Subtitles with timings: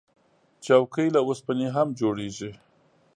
[0.65, 2.51] چوکۍ له اوسپنې هم جوړیږي.